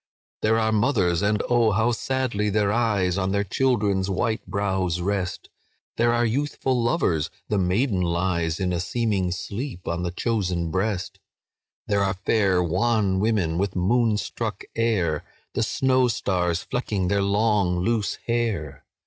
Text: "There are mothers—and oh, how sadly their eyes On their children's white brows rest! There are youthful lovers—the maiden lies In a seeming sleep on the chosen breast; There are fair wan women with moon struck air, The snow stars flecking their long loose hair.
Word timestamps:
"There 0.41 0.57
are 0.57 0.71
mothers—and 0.71 1.43
oh, 1.47 1.73
how 1.73 1.91
sadly 1.91 2.49
their 2.49 2.71
eyes 2.71 3.19
On 3.19 3.31
their 3.31 3.43
children's 3.43 4.09
white 4.09 4.43
brows 4.47 4.99
rest! 4.99 5.47
There 5.95 6.11
are 6.11 6.25
youthful 6.25 6.81
lovers—the 6.81 7.57
maiden 7.59 8.01
lies 8.01 8.59
In 8.59 8.73
a 8.73 8.79
seeming 8.79 9.29
sleep 9.31 9.87
on 9.87 10.01
the 10.01 10.09
chosen 10.09 10.71
breast; 10.71 11.19
There 11.85 12.01
are 12.01 12.15
fair 12.15 12.63
wan 12.63 13.19
women 13.19 13.59
with 13.59 13.75
moon 13.75 14.17
struck 14.17 14.63
air, 14.75 15.23
The 15.53 15.61
snow 15.61 16.07
stars 16.07 16.63
flecking 16.63 17.07
their 17.07 17.21
long 17.21 17.77
loose 17.77 18.15
hair. 18.25 18.83